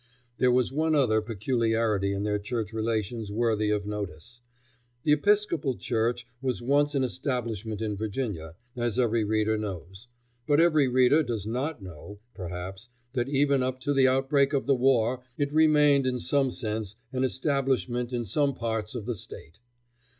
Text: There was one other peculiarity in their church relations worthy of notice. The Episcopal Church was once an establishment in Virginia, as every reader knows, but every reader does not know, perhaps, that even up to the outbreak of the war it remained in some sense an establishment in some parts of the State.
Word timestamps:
There 0.39 0.49
was 0.51 0.73
one 0.73 0.95
other 0.95 1.21
peculiarity 1.21 2.11
in 2.11 2.23
their 2.23 2.39
church 2.39 2.73
relations 2.73 3.31
worthy 3.31 3.69
of 3.69 3.85
notice. 3.85 4.41
The 5.03 5.11
Episcopal 5.11 5.77
Church 5.77 6.25
was 6.41 6.59
once 6.59 6.95
an 6.95 7.03
establishment 7.03 7.83
in 7.83 7.97
Virginia, 7.97 8.55
as 8.75 8.97
every 8.97 9.23
reader 9.23 9.59
knows, 9.59 10.07
but 10.47 10.59
every 10.59 10.87
reader 10.87 11.21
does 11.21 11.45
not 11.45 11.83
know, 11.83 12.17
perhaps, 12.33 12.89
that 13.13 13.29
even 13.29 13.61
up 13.61 13.79
to 13.81 13.93
the 13.93 14.07
outbreak 14.07 14.53
of 14.53 14.65
the 14.65 14.73
war 14.73 15.21
it 15.37 15.53
remained 15.53 16.07
in 16.07 16.19
some 16.19 16.49
sense 16.49 16.95
an 17.13 17.23
establishment 17.23 18.11
in 18.11 18.25
some 18.25 18.55
parts 18.55 18.95
of 18.95 19.05
the 19.05 19.13
State. 19.13 19.59